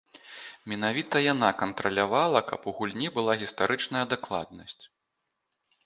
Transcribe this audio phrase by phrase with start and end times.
[0.71, 4.83] Менавіта яна кантралявала, каб у гульні была гістарычная дакладнасць.